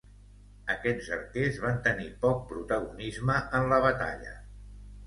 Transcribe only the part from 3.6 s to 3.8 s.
en